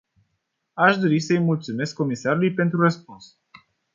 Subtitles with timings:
[0.73, 3.37] Aș dori să îi mulțumesc comisarului pentru răspuns.